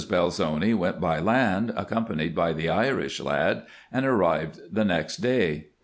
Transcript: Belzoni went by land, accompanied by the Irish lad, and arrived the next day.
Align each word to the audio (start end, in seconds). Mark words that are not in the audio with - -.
Belzoni 0.09 0.73
went 0.73 0.99
by 0.99 1.19
land, 1.19 1.71
accompanied 1.77 2.33
by 2.33 2.53
the 2.53 2.69
Irish 2.69 3.19
lad, 3.19 3.67
and 3.91 4.03
arrived 4.03 4.59
the 4.71 4.83
next 4.83 5.17
day. 5.17 5.67